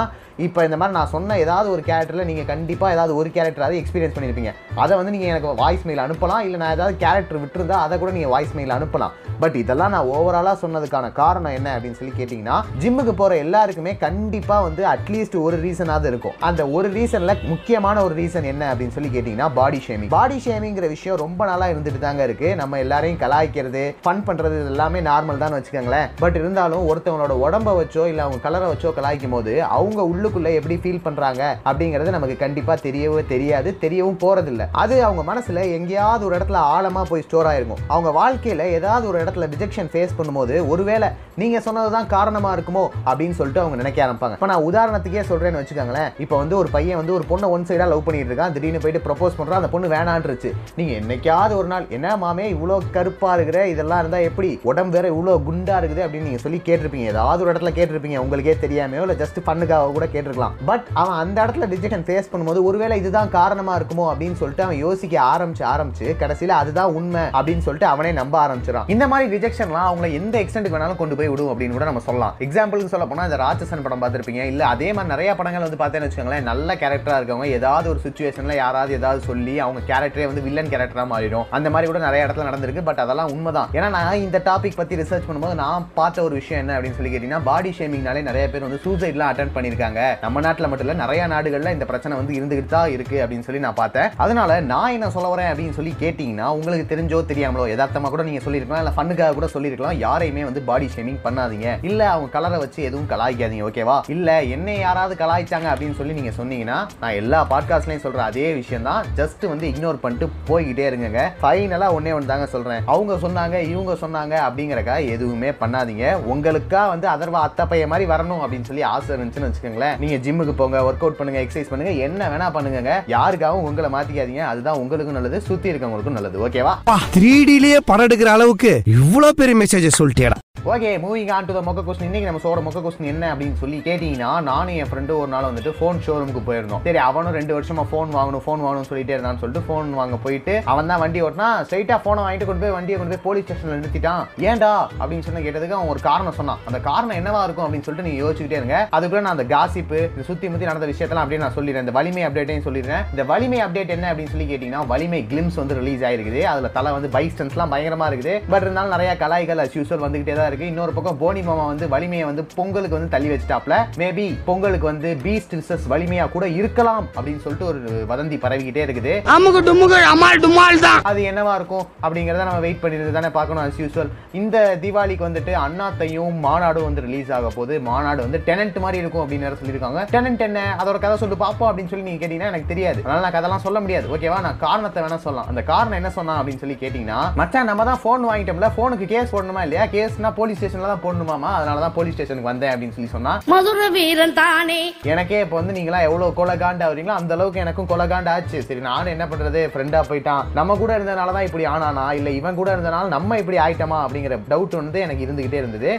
இப்போ 0.44 0.60
இந்த 0.68 0.77
மாதிரி 0.80 0.96
நான் 0.98 1.12
சொன்ன 1.13 1.36
ஏதாவது 1.42 1.68
ஒரு 1.74 1.82
கேரக்டரில் 1.89 2.27
நீங்கள் 2.30 2.48
கண்டிப்பாக 2.50 2.96
ஏதாவது 2.96 3.13
ஒரு 3.20 3.30
கேரக்டராவது 3.36 3.77
எக்ஸ்பீரியன்ஸ் 3.82 4.15
பண்ணியிருப்பீங்க 4.15 4.51
அதை 4.84 4.94
வந்து 5.00 5.12
நீங்கள் 5.13 5.32
எனக்கு 5.34 5.51
வாய்ஸ் 5.62 5.86
மெயில் 5.89 6.01
அனுப்பலாம் 6.06 6.42
இல்லை 6.46 6.58
நான் 6.62 6.74
ஏதாவது 6.77 6.96
கேரக்டர் 7.04 7.39
விட்டுருந்தா 7.44 7.77
அதை 7.84 7.98
கூட 8.01 8.12
நீங்கள் 8.18 8.34
வாய்ஸ் 8.34 8.56
மெயில் 8.58 8.74
அனுப்பலாம். 8.77 9.13
பட் 9.44 9.56
இதெல்லாம் 9.62 9.94
நான் 9.96 10.10
ஓவராலாக 10.15 10.58
சொன்னதுக்கான 10.63 11.12
காரணம் 11.22 11.56
என்ன 11.60 11.70
அப்படின்னு 11.75 12.00
சொல்லி 12.00 12.13
கேட்டிங்கன்னா 12.18 12.58
ஜிம்முக்கு 12.82 13.13
போகிற 13.22 13.38
எல்லாருக்குமே 13.46 13.94
கண்டிப்பாக 14.04 14.65
வந்து 14.68 14.84
அட்லீஸ்ட் 14.94 15.38
ஒரு 15.46 15.58
ரீசனாவது 15.65 16.10
இருக்கும். 16.12 16.36
அந்த 16.50 16.62
ஒரு 16.77 16.89
ரீசனில் 16.98 17.42
முக்கியமான 17.54 18.04
ஒரு 18.08 18.15
ரீசன் 18.22 18.50
என்ன 18.51 18.63
அப்படின்னு 18.74 18.96
சொல்லி 18.98 19.12
கேட்டிங்கன்னா 19.15 19.50
பாடி 19.60 19.80
ஷேமிங் 19.88 20.12
பாடி 20.18 20.38
ஷேமிங்கிற 20.48 20.89
விஷயம் 20.96 21.20
ரொம்ப 21.24 21.42
நாளாக 21.51 21.74
இருந்துட்டு 21.75 22.04
தாங்க 22.06 22.24
இருக்குது 22.30 22.60
நம்ம 22.62 22.80
எல்லாரையும் 22.86 23.22
கலாய்க்கிறது 23.24 23.86
ஃபன் 24.06 24.24
பண்ணுறது 24.27 24.60
எல்லாமே 24.74 25.01
நார்மல் 25.10 25.42
தான் 25.46 25.58
வச்சுக்கோங்களேன். 25.58 26.08
பட் 26.25 26.39
இருந்தாலும் 26.42 26.86
ஒருத்தவங்களோட 26.92 27.36
உடம்ப 27.48 27.75
வச்சோ 27.82 28.06
இல்லை 28.12 28.24
அவங்க 28.25 28.39
கலரை 28.48 28.70
வச்சோ 28.74 28.92
கலாய்க்கும் 29.00 29.36
போது 29.38 29.56
அவங்க 29.80 30.01
உள்ளுக்குள்ள 30.25 30.51
எப்படி 30.60 30.75
ஃபீல் 30.84 31.03
பண்றாங்க 31.05 31.41
அப்படிங்கிறது 31.70 32.15
நமக்கு 32.15 32.36
கண்டிப்பா 32.44 32.74
தெரியவே 32.86 33.22
தெரியாது. 33.34 33.70
தெரியவும் 33.84 34.20
போறதில்ல. 34.24 34.63
அது 34.84 34.96
அவங்க 35.08 35.22
மனசுல 35.32 35.63
எங்கேயாவது 35.77 36.24
ஒரு 36.27 36.36
இடத்துல 36.38 36.60
ஆழமா 36.75 37.01
போய் 37.10 37.24
ஸ்டோர் 37.27 37.50
ஆயிருக்கும். 37.50 37.82
அவங்க 37.94 38.10
வாழ்க்கையில 38.20 38.63
ஏதாவது 38.77 39.05
ஒரு 39.12 39.17
இடத்துல 39.24 39.48
ரிஜெக்ஷன் 39.53 39.89
ஃபேஸ் 39.94 40.15
பண்ணும்போது 40.20 40.55
ஒருவேளை 40.74 41.10
நீங்க 41.41 41.58
சொன்னதுதான் 41.67 42.08
காரணமா 42.15 42.50
இருக்குமோ 42.58 42.84
அப்படின்னு 43.10 43.38
சொல்லிட்டு 43.39 43.62
அவங்க 43.63 43.77
நினைக்க 43.82 44.00
ஆரம்பிப்பாங்க. 44.05 44.38
இப்போ 44.38 44.50
நான் 44.51 44.67
உதாரணத்துக்கே 44.70 45.24
சொல்றேன்னு 45.32 45.62
வச்சுக்கோங்களேன். 45.62 46.10
இப்போ 46.25 46.36
வந்து 46.41 46.58
ஒரு 46.62 46.70
பையன் 46.75 47.00
வந்து 47.01 47.15
ஒரு 47.17 47.25
பொண்ணை 47.32 47.50
ஒன் 47.55 47.67
சைடா 47.70 47.88
லவ் 47.94 48.05
பண்ணிட்டு 48.08 48.32
இருக்கான். 48.32 48.53
திடீர்னு 48.58 48.84
போயிட்டு 48.86 49.05
ப்ரப்போஸ் 49.08 49.38
பண்ணுறான் 49.39 49.62
அந்த 49.62 49.72
பொண்ணு 49.75 49.94
வேணான்றுச்சு. 49.96 50.51
நீங்க 50.79 50.94
என்னைக்காவது 51.01 51.55
ஒரு 51.62 51.70
நாள் 51.74 51.88
என்ன 51.98 52.15
மாமே 52.24 52.46
இவ்வளோ 52.55 52.77
கருப்பா 52.98 53.32
இருக்கிற? 53.38 53.60
இதெல்லாம் 53.74 54.01
இருந்தா 54.03 54.22
எப்படி? 54.29 54.51
உடம்பு 54.72 54.96
வேற 54.98 55.08
இவ்வளோ 55.15 55.36
குண்டா 55.50 55.77
இருக்குது 55.82 56.03
அப்படின்னு 56.05 56.29
நீங்க 56.29 56.44
சொல்லி 56.46 56.62
கேட்டிருப்பீங்க. 56.70 57.08
ஏதாவது 57.15 57.44
ஒரு 57.46 57.53
இடத்துல 57.53 57.74
கேட்டிருப்பீங்க. 57.79 58.17
உங்களுக்கே 58.25 58.55
தெரியாமையோ 58.65 59.03
இல்லை 59.05 59.17
ஜஸ்ட் 59.24 59.39
பண்ணுக்காக 59.50 59.91
கூட 59.98 60.05
கேட்டிருக்கலாம். 60.15 60.55
பட் 60.72 60.88
அவன் 61.01 61.17
அந்த 61.24 61.38
இடத்துல 61.45 61.69
ரிஜெக்ஷன் 61.75 62.05
ஃபேஸ் 62.10 62.31
பண்ணும்போது 62.34 62.62
ஒருவேளை 62.69 62.98
இதுதான் 63.03 63.34
காரணமா 63.39 63.75
இருக்குமோ 63.79 64.07
அப்படின்னு 64.12 64.39
சொல்லிட்டு 64.41 64.65
அவன் 64.67 64.81
யோசிக்க 64.86 65.15
ஆரம்பிச்சு 65.34 65.65
ஆரம்பிச்சு 65.74 66.07
கடைசியில் 66.24 66.55
அதுதான் 66.62 66.93
உண்மை 67.00 67.24
அப்படின்னு 67.38 67.65
சொல்லிட்டு 67.67 67.89
அவனே 67.93 68.13
நம்ப 68.22 68.36
ஆரம்பிச்சிடான் 68.45 68.89
இந்த 68.95 69.07
மாதிரி 69.12 69.29
ரிஜெக்ஷன்லாம் 69.36 69.88
அவங்கள 69.89 70.10
எந்த 70.19 70.36
எக்ஸ்டென்ட் 70.43 70.72
வேணாலும் 70.74 71.00
கொண்டு 71.01 71.17
போய் 71.19 71.31
விடும் 71.31 71.51
அப்படின்னு 71.51 71.77
கூட 71.77 71.88
நம்ம 71.89 72.03
சொல்லலாம். 72.07 72.34
எக்ஸாம்பிளுக்கு 72.48 72.93
சொல்ல 72.93 73.07
போனால் 73.12 73.27
இந்த 73.29 73.39
ராட்சசன் 73.43 73.86
படம் 73.86 74.01
பார்த்துருப்பீங்க. 74.03 74.43
இல்லை 74.51 74.65
அதே 74.74 74.89
மாதிரி 74.95 75.13
நிறைய 75.13 75.29
படங்கள் 75.39 75.65
வந்து 75.67 75.81
பார்த்தேன்னு 75.81 76.07
வச்சுக்கோங்களேன் 76.07 76.48
நல்ல 76.51 76.75
கேரக்டராக 76.81 77.19
இருக்கவங்க 77.22 77.50
ஏதாவது 77.60 77.89
ஒரு 77.93 78.00
சுச்சுவேஷனில் 78.05 78.60
யாராவது 78.63 78.93
ஏதாவது 79.00 79.22
சொல்லி 79.29 79.55
அவங்க 79.65 79.81
கேரக்டரே 79.91 80.27
வந்து 80.31 80.45
வில்லன் 80.48 80.72
கேரக்டராக 80.74 81.07
மாறிடும். 81.13 81.48
அந்த 81.57 81.69
மாதிரி 81.75 81.89
கூட 81.91 82.01
நிறைய 82.05 82.25
இடத்துல 82.27 82.48
நடந்திருக்கு 82.50 82.84
பட் 82.89 83.01
அதெல்லாம் 83.05 83.34
உண்மைதான். 83.36 83.72
ஏன்னா 83.77 83.89
நான் 83.98 84.24
இந்த 84.25 84.38
டாபிக் 84.50 84.79
பற்றி 84.81 85.01
ரிசர்ச் 85.01 85.27
பண்ணும்போது 85.29 85.57
நான் 85.63 85.88
பார்த்த 86.00 86.24
ஒரு 86.27 86.36
விஷயம் 86.41 86.62
என்ன 86.63 86.75
அப்படின்னு 86.77 87.00
சொல்லி 87.00 87.13
கேட்டிங்கன்னா 87.13 87.43
பாடி 87.50 87.74
ஷேமிங்னாலே 87.79 88.24
நிறைய 88.29 88.45
பேர் 88.53 88.67
வந்து 88.67 88.84
சூசைட்லாம் 88.86 89.31
அட்டன் 89.31 89.55
பண்ணியிருக்காங்க. 89.57 90.01
நம்ம 90.24 90.43
நாட்டில் 90.45 90.69
மட்டும் 90.69 90.88
இல்லை 90.88 90.97
நிறைய 91.03 91.21
நாடுகளில் 91.33 91.74
இந்த 91.75 91.85
பிரச்சனை 91.91 92.13
வந்து 92.19 92.33
இருந்துகிட்டு 92.39 92.71
தான் 92.75 92.91
இருக்கு 92.95 93.17
அப்படின்னு 93.24 93.45
சொல்லி 93.47 93.62
நான் 93.65 93.79
பார்த்தேன். 93.81 94.09
அதனால 94.25 94.59
நான் 94.71 94.95
என்ன 94.97 95.09
சொல்ல 95.15 95.29
வரேன் 95.33 95.50
அப்படின்னு 95.51 95.77
சொல்லி 95.79 95.93
கேட்டிங்கன்னா 96.03 96.47
உங்களுக்கு 96.57 96.85
தெரிஞ்சோ 96.93 97.19
தெரியாமலோ 97.31 97.65
எதார்த்தமாக 97.75 98.12
கூட 98.15 98.24
நீங்கள் 98.29 98.45
சொல்லியிருக்கலாம் 98.47 98.81
இல்லை 98.83 98.93
ஃபண்ணுக்காக 98.97 99.33
கூட 99.39 99.50
சொல்லியிருக்கலாம் 99.55 100.00
யாரையுமே 100.05 100.43
வந்து 100.50 100.63
பாடி 100.69 100.89
ஷேமிங் 100.95 101.21
பண்ணாதீங்க. 101.27 101.69
இல்லை 101.89 102.07
அவங்க 102.13 102.29
கலரை 102.38 102.59
வச்சு 102.63 102.79
எதுவும் 102.89 103.09
கலாய்க்காதீங்க 103.13 103.67
ஓகேவா 103.69 103.97
இல்லை 104.15 104.38
என்னை 104.57 104.77
யாராவது 104.85 105.15
கலாய்ச்சாங்க 105.24 105.69
அப்படின்னு 105.74 105.97
சொல்லி 106.00 106.17
நீங்கள் 106.19 106.38
சொன்னீங்கன்னா 106.39 106.79
நான் 107.03 107.17
எல்லா 107.21 107.41
பாட்காஸ்ட்லையும் 107.53 108.05
சொல்கிற 108.05 108.24
அதே 108.29 108.47
விஷயம் 108.62 108.88
தான் 108.89 109.09
ஜஸ்ட் 109.21 109.45
வந்து 109.53 109.65
இக்னோர் 109.71 110.01
பண்ணிட்டு 110.03 110.27
போய்கிட்டே 110.50 110.88
இருங்க 110.91 111.24
ஃபைனலாக 111.41 111.95
ஒன்னே 111.97 112.13
ஒன்று 112.17 112.31
தாங்க 112.33 112.47
சொல்கிறேன் 112.53 112.83
அவங்க 112.93 113.13
சொன்னாங்க 113.25 113.55
இவங்க 113.71 113.93
சொன்னாங்க 114.03 114.33
அப்படிங்கறக்கா 114.47 114.95
எதுவுமே 115.15 115.50
பண்ணாதீங்க. 115.62 116.05
உங்களுக்கா 116.33 116.81
வந்து 116.93 117.07
அதர்வா 117.13 117.39
அத்தப்பைய 117.47 117.85
மாதிரி 117.91 118.05
வரணும் 118.12 118.41
அப்படின்னு 118.43 118.67
சொல்லி 118.69 118.83
ஆசை 118.93 119.09
இருந்துச்சுன்னு 119.15 119.50
வச்சுக்கோங்களேன். 119.50 119.95
நீங்க 120.04 120.18
ஜிம்முக்கு 120.25 120.56
போங்க 120.62 120.84
ஒர்க் 120.88 121.04
அவுட் 121.06 121.20
பண்ணுங்க 121.20 121.42
எக்ஸசைஸ் 121.44 121.72
பண்ணுங்க 121.74 121.94
என்ன 122.08 122.30
வேணா 122.34 122.48
பண்ணுங்க 122.58 122.96
யாருக்காகவும் 123.16 123.68
உங்களை 123.70 123.90
மாத்திக்காதீங்க. 123.98 124.44
அதுதான் 124.52 124.82
உங்களுக்கும் 124.84 125.20
நல்லது 125.20 125.40
சுத்தி 125.50 125.72
இருக்கவங்களுக்கும் 125.74 126.18
நல்லது. 126.20 126.40
ஓகேவா 126.48 126.74
த்ரீ 127.18 127.34
டிலேயே 127.52 127.80
படம் 127.92 128.08
எடுக்கிற 128.10 128.32
அளவுக்கு 128.38 128.74
இவ்வளவு 128.98 129.40
பெரிய 129.42 129.58
message 129.64 129.98
சொல்லிட்டேடா. 130.00 130.40
Okay 130.74 130.91
moving 131.01 131.31
on 131.34 131.48
to 131.48 131.53
the 131.55 131.62
மொக்க 131.65 131.79
கொஸ்டின் 131.88 132.07
இன்னைக்கு 132.10 132.27
நம்ம 132.27 132.39
சோட 132.43 132.60
மொக்க 132.67 132.79
கொஸ்டின் 132.84 133.10
என்ன 133.12 133.25
அப்படின்னு 133.34 133.57
சொல்லி 133.60 133.79
கேட்டீங்கன்னா 133.88 134.29
நானும் 134.48 134.77
என் 134.81 134.88
ஃப்ரெண்டு 134.91 135.12
ஒரு 135.17 135.29
நாள் 135.34 135.45
வந்துட்டு 135.48 135.72
ஃபோன் 135.79 135.98
ஷோரூமுக்கு 136.05 136.41
போயிருந்தோம். 136.48 136.81
சரி 136.88 137.00
அவனும் 137.07 137.36
ரெண்டு 137.38 137.53
வருஷமா 137.55 137.84
ஃபோன் 137.91 138.10
வாங்கணும் 138.15 138.43
ஃபோன் 138.45 138.63
வாங்கணும் 138.65 138.88
சொல்லிட்டே 138.89 139.13
இருந்தான்னு 139.15 139.41
சொல்லிட்டு 139.41 139.63
ஃபோன் 139.67 139.89
வாங்க 140.00 140.17
போயிட்டு 140.24 140.53
அவன் 140.74 140.89
தான் 140.91 141.01
வண்டி 141.03 141.19
ஓட்டினா 141.25 141.50
ஸ்ட்ரைட்டா 141.65 141.98
ஃபோனை 142.05 142.24
வாங்கிட்டு 142.25 142.48
கொண்டு 142.50 142.63
போய் 142.63 142.74
வண்டியை 142.77 142.98
கொண்டு 143.01 143.13
போய் 143.13 143.24
போலீஸ் 143.27 143.45
ஸ்டேஷன்ல 143.45 143.75
நிறுத்திட்டான். 143.81 144.24
ஏன்டா? 144.48 144.72
அப்படின்னு 145.01 145.27
சொல்லி 145.27 145.43
கேட்டதுக்கு 145.48 145.77
அவன் 145.79 145.91
ஒரு 145.93 146.01
காரணம் 146.07 146.38
சொன்னான். 146.39 146.63
அந்த 146.72 146.79
காரணம் 146.89 147.17
என்னவா 147.19 147.43
இருக்கும் 147.48 147.65
அப்படின்னு 147.67 147.88
சொல்லிட்டு 147.89 148.07
நீங்க 148.10 148.24
யோசிச்சுக்கிட்டே 148.24 148.60
இருங்க. 148.62 148.79
அதுக்குள்ள 149.00 149.24
நான் 149.27 149.38
அந்த 149.38 149.48
காசிப்பு 149.55 150.00
இந்த 150.15 150.25
சுத்தி 150.31 150.51
முத்தி 150.53 150.69
நடந்த 150.72 150.89
விஷயத்தெல்லாம் 150.93 151.25
அப்படியே 151.25 151.41
நான் 151.45 151.55
சொல்லிடுறேன். 151.60 151.88
இந்த 151.88 151.95
வலிமை 152.00 152.25
அப்டேட்டையும் 152.29 152.67
சொல்லிடுறேன். 152.69 153.05
இந்த 153.13 153.25
வலிமை 153.34 153.62
அப்டேட் 153.67 153.95
என்ன 153.98 154.10
அப்படின்னு 154.13 154.36
சொல்லி 154.36 154.50
கேட்டீங்கன்னா 154.53 154.84
வலிமை 154.95 155.22
கிளிம்ஸ் 155.34 155.62
வந்து 155.63 155.79
ரிலீஸ் 155.81 156.03
ஆயிருக்குது. 156.10 156.43
அதுல 156.55 156.74
தலை 156.79 156.95
வந்து 156.98 157.13
பைக் 157.19 157.38
ஸ்டன்ஸ்லாம் 157.38 157.74
பயங்கரமா 157.75 158.10
இருக்குது. 158.13 158.36
பட் 158.55 158.67
இருந்தாலும் 158.67 158.95
நிறைய 158.98 159.13
கலாய்கள் 159.24 159.63
அஸ் 159.67 159.79
யூஸ்வல் 159.79 160.05
வந்துகிட்டே 160.07 160.36
தான் 160.41 160.53
இருக்கு. 160.55 160.71
இன்னொரு 160.74 160.95
பக்கம் 160.97 161.19
போனி 161.24 161.43
மாமா 161.50 161.65
வந்து 161.71 161.85
வலிமையை 161.95 162.25
வந்து 162.31 162.45
பொங்கலுக்கு 162.57 162.97
வந்து 162.97 163.13
தள்ளி 163.15 163.31
வச்சிட்டாப்ல. 163.33 163.77
மேபி 164.01 164.27
பொங்கலுக்கு 164.50 164.89
வந்து 164.91 165.12
பீஸ்ட் 165.25 165.55
விசஸ் 165.59 165.88
வலிமையா 165.93 166.27
கூட 166.35 166.45
இருக்கலாம் 166.59 167.05
அப்படின்னு 167.17 167.43
சொல்லிட்டு 167.45 167.69
ஒரு 167.71 167.79
வதந்தி 168.12 168.39
பரவிக்கிட்டே 168.45 168.83
இருக்குது. 168.88 169.13
அமுகு 169.35 169.62
டுமுகு 169.69 170.00
அமால் 170.13 170.41
டுமால் 170.45 170.83
தான். 170.88 171.01
அது 171.09 171.21
என்னவா 171.31 171.53
இருக்கும் 171.59 171.85
அப்படிங்கறத 172.05 172.43
நம்ம 172.50 172.63
வெயிட் 172.65 172.81
பண்ணிட்டு 172.83 173.17
தானே 173.17 173.29
பார்க்கணும் 173.38 173.63
as 173.67 173.77
usual. 173.85 174.07
இந்த 174.39 174.57
தீபாவளிக்கு 174.83 175.27
வந்துட்டு 175.27 175.53
அண்ணாத்தையும் 175.65 176.35
மாநாடும் 176.45 176.88
வந்து 176.88 177.03
ரிலீஸ் 177.07 177.31
ஆக 177.38 177.50
போகுது. 177.55 177.75
மாநாடு 177.89 178.19
வந்து 178.25 178.39
டெனன்ட் 178.50 178.77
மாதிரி 178.85 179.01
இருக்கும் 179.03 179.24
அப்படின்னு 179.24 179.51
சொல்லியிருக்காங்க. 179.62 180.01
டெனன்ட் 180.15 180.43
என்ன? 180.47 180.59
அதோட 180.81 180.97
கதை 181.05 181.15
சொல்லி 181.24 181.38
பார்ப்போம் 181.43 181.69
அப்படின்னு 181.69 181.91
சொல்லி 181.93 182.07
நீங்க 182.07 182.21
கேட்டீங்கன்னா 182.21 182.51
எனக்கு 182.53 182.71
தெரியாது. 182.74 183.00
அதனால 183.03 183.24
நான் 183.25 183.35
கதெல்லாம் 183.38 183.65
சொல்ல 183.65 183.79
முடியாது. 183.85 184.07
ஓகேவா 184.15 184.39
நான் 184.47 184.59
காரணத்தை 184.65 185.03
வேணா 185.05 185.19
சொல்லலாம். 185.25 185.50
அந்த 185.51 185.63
காரணம் 185.71 186.00
என்ன 186.01 186.12
சொன்னா 186.17 186.35
அப்படின்னு 186.39 186.63
சொல்லி 186.63 186.77
கேட்டீங்கன்னா 186.83 187.19
மச்சான் 187.41 187.69
நம்ம 187.71 187.85
தான் 187.91 188.01
ஃபோன் 188.03 188.27
வாங்கிட்டோம்ல. 188.29 188.69
ஃபோனுக்கு 188.77 189.07
கேஸ் 189.13 189.33
போடணுமா 189.35 189.63
இல்லையா? 189.67 189.85
கேஸ்னா 189.95 190.31
போலீஸ் 190.46 190.60
ஸ்டேஷன்ல 190.60 190.90
தான் 190.92 191.04
போடணுமாமா? 191.04 191.50
அதனால 191.60 191.80
தான் 191.84 191.94
போலீஸ் 191.96 192.16
ஸ்டேஷனுக்கு 192.16 192.50
வந்தேன் 192.50 192.72
அப்படின்னு 192.72 192.96
சொல்லி 192.96 193.12
சொன்னா. 193.14 193.32
மதுர 193.52 193.86
வீரன் 193.96 194.34
தானே. 194.40 194.82
எனக்கே 195.12 195.38
இப்போ 195.44 195.56
வந்து 195.60 195.74
நீங்களா 195.78 196.00
எவ்வளவு 196.08 196.36
கொலகாண்ட் 196.40 196.84
ஆகுறீங்களோ 196.88 197.14
அந்த 197.20 197.32
அளவுக்கு 197.36 197.62
எனக்கும் 197.64 197.88
கொலகாண்ட் 197.92 198.30
ஆச்சு 198.34 198.58
சரி 198.68 198.82
நானும் 198.88 199.12
என்ன 199.14 199.25
பண்றது? 199.32 199.62
ஃப்ரெண்டா 199.74 200.00
போயிட்டான். 200.10 200.44
நம்ம 200.58 200.75
கூட 200.82 200.92
இருந்தனால 200.98 201.34
தான் 201.38 201.48
இப்படி 201.48 201.66
ஆனானா? 201.74 202.04
இல்ல 202.20 202.30
இவன் 202.40 202.60
கூட 202.60 202.70
இருந்தனால 202.75 203.08
நம்ம 203.16 203.38
இப்படி 203.42 203.58
ஆயிட்டோமா? 203.66 204.00
அப்படிங்கிற 204.06 204.38
டவுட் 204.52 204.75
வந்து 204.82 205.00
எனக்கு 205.06 205.25
இருந்துகிட்டே 205.25 205.60
இருந்தது. 205.62 205.90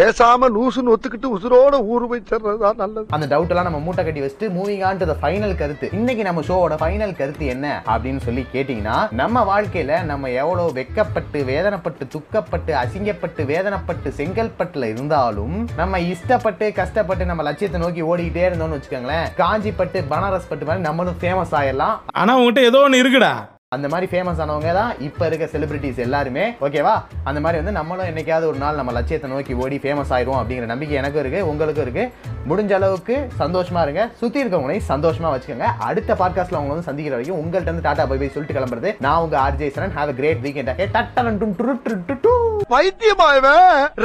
பேசாம 0.00 0.50
லூசுன்னு 0.56 0.94
ஒத்துக்கிட்டு 0.94 1.30
உசுரோட 1.36 1.80
ஊரு 1.92 2.08
போய் 2.12 2.24
சேர்றதுதான் 2.32 2.80
நல்லது. 2.82 3.06
அந்த 3.18 3.28
டவுட் 3.34 3.54
எல்லாம் 3.54 3.68
நம்ம 3.68 3.82
மூட்டை 3.86 4.04
கட்டி 4.04 4.24
வச்சுட்டு 4.26 4.50
மூவிங் 4.58 4.84
ஆன் 4.90 5.00
டு 5.02 5.18
ஃபைனல் 5.22 5.56
கருத்து. 5.62 5.92
இன்னைக்கு 6.00 6.24
நம்ம 6.30 6.44
ஷோவோட 6.50 6.80
ஃபைனல் 6.82 7.16
கருத்து 7.22 7.46
என்ன? 7.54 7.66
அப்படின்னு 7.94 8.24
சொல்லி 8.26 8.44
கேட்டீங்கன்னா 8.56 8.98
நம்ம 9.22 9.44
வாழ்க்கையில 9.52 10.02
நம்ம 10.12 10.34
எவ்வளவு 10.42 10.76
வெக்கப்பட்டு 10.80 11.38
வேதனைப்பட்டு 11.52 12.04
துக்கப்பட்டு 12.16 12.72
அசிங்கப்பட்டு 12.82 13.35
வேதனைப்பட்டு 13.44 14.08
செங்கல்பட்டுல 14.16 14.84
இருந்தாலும் 14.84 15.68
நம்ம 15.76 15.98
இஷ்டப்பட்டு 15.98 16.72
கஷ்டப்பட்டு 16.72 17.24
நம்ம 17.24 17.42
லட்சியத்தை 17.42 17.80
நோக்கி 17.80 18.02
ஓடிக்கிட்டே 18.02 18.44
இருந்தோம்னு 18.48 18.78
வச்சுக்கோங்களேன். 18.78 19.26
காஞ்சிப்பட்டு 19.36 20.04
பனாரஸ் 20.10 20.48
பட்டு 20.48 20.64
மாதிரி 20.64 20.84
நம்மளும் 20.84 21.16
ஃபேமஸ் 21.20 21.52
ஆயிடலாம். 21.52 21.96
ஆனா 22.12 22.34
உங்ககிட்ட 22.34 22.60
ஏதோ 22.60 22.78
ஒன்று 22.78 23.02
இருக்குடா. 23.02 23.54
அந்த 23.74 23.86
மாதிரி 23.92 24.06
ஃபேமஸ் 24.10 24.40
ஆனவங்க 24.42 24.72
தான் 24.76 24.92
இப்போ 25.06 25.22
இருக்க 25.28 25.44
செலிபிரிட்டிஸ் 25.52 25.96
எல்லாருமே. 26.04 26.44
ஓகேவா 26.66 26.92
அந்த 27.28 27.38
மாதிரி 27.44 27.58
வந்து 27.60 27.72
நம்மளும் 27.78 28.08
என்னைக்காவது 28.10 28.46
ஒரு 28.50 28.58
நாள் 28.62 28.78
நம்ம 28.80 28.92
லட்சியத்தை 28.96 29.28
நோக்கி 29.30 29.54
ஓடி 29.62 29.78
ஃபேமஸ் 29.84 30.12
ஆயிரும் 30.16 30.38
அப்படிங்கிற 30.40 30.66
நம்பிக்கை 30.72 30.96
எனக்கும் 31.00 31.22
இருக்குது 31.22 31.48
உங்களுக்கும் 31.50 31.84
இருக்குது 31.86 32.12
முடிஞ்ச 32.50 32.72
அளவுக்கு 32.78 33.14
சந்தோஷமா 33.40 33.80
இருங்க. 33.86 34.02
சுற்றி 34.20 34.38
இருக்கவங்களையும் 34.42 34.86
சந்தோஷமா 34.92 35.32
வச்சுக்கோங்க. 35.32 35.70
அடுத்த 35.88 36.14
பாட்காஸ்ட்ல 36.20 36.58
அவங்க 36.58 36.72
வந்து 36.74 36.88
சந்திக்கிற 36.90 37.16
வரைக்கும் 37.16 37.40
உங்கள்கிட்ட 37.42 37.70
இருந்து 37.70 37.86
டாடா 37.88 38.06
பை 38.12 38.18
பை 38.22 38.28
சொல்லிட்டு 38.36 38.58
கிளம்புறது. 38.58 38.92
நான் 39.06 39.22
உங்க 39.24 39.36
RJ 39.46 39.70
Charan. 39.78 39.96
Have 39.98 40.12
great 40.20 40.44
weekend 40.46 40.72
டட்டலன் 40.96 41.40
டும் 41.42 41.56
டு 41.58 41.76
டு 41.88 41.96
டு 42.10 42.16
டு 42.26 42.34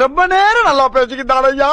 ரொம்ப 0.04 0.28
நேரம் 0.36 0.70
நல்லா 0.72 0.88
பேசிக்கிட்டாடையா 0.98 1.72